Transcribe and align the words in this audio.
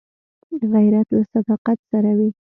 غیرت 0.73 1.07
له 1.15 1.21
صداقت 1.33 1.79
سره 1.91 2.11
وي 2.17 2.29